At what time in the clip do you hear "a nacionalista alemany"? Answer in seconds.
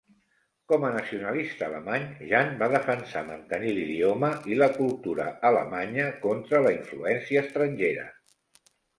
0.85-2.05